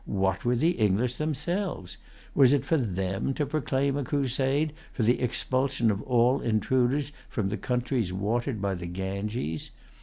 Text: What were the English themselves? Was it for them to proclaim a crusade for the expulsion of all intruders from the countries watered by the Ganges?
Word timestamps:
What 0.07 0.43
were 0.43 0.55
the 0.55 0.71
English 0.71 1.17
themselves? 1.17 1.97
Was 2.33 2.53
it 2.53 2.65
for 2.65 2.75
them 2.75 3.35
to 3.35 3.45
proclaim 3.45 3.95
a 3.97 4.03
crusade 4.03 4.73
for 4.91 5.03
the 5.03 5.21
expulsion 5.21 5.91
of 5.91 6.01
all 6.01 6.41
intruders 6.41 7.11
from 7.29 7.49
the 7.49 7.57
countries 7.57 8.11
watered 8.11 8.59
by 8.59 8.73
the 8.73 8.87
Ganges? 8.87 9.69